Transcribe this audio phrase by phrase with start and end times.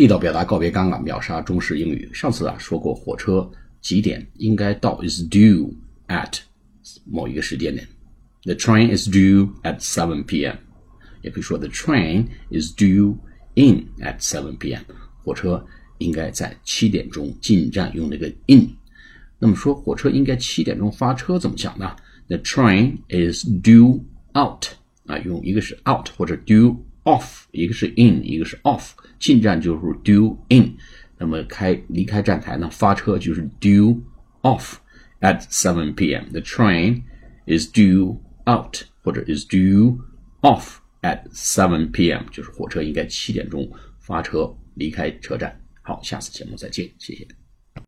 [0.00, 2.08] 地道表达告别刚啊，秒杀中式英语。
[2.14, 3.46] 上次啊说过，火车
[3.82, 5.70] 几点应该到？is due
[6.08, 6.38] at
[7.04, 7.86] 某一个时间点。
[8.44, 10.56] The train is due at 7 p.m.
[11.20, 13.14] 也可以说 The train is due
[13.56, 14.80] in at 7 p.m.
[15.22, 15.62] 火车
[15.98, 18.70] 应该在七点钟进站，用那个 in。
[19.38, 21.94] 那么说火车应该七点钟发车，怎么讲呢
[22.28, 24.00] ？The train is due
[24.32, 24.64] out
[25.04, 26.74] 啊，用一个是 out 或者 due
[27.10, 28.90] off，一个是 in，一个是 off。
[29.18, 30.76] 进站就是 due in，
[31.18, 34.00] 那么开离开站台呢，发车就是 due
[34.42, 34.76] off
[35.20, 36.24] at 7 p.m.
[36.30, 37.02] The train
[37.46, 39.98] is due out 或者 is due
[40.40, 42.22] off at 7 p.m.
[42.30, 45.60] 就是火车应该七点钟发车离开车站。
[45.82, 47.39] 好，下次节目再见，谢谢。